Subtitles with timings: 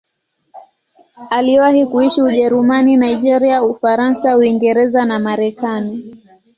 [1.29, 6.15] Aliwahi kuishi Ujerumani, Nigeria, Ufaransa, Uingereza na Marekani.